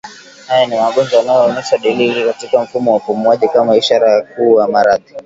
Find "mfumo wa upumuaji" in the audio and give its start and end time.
2.63-3.47